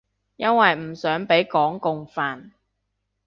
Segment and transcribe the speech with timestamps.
[0.37, 2.53] 因為唔想畀港共煩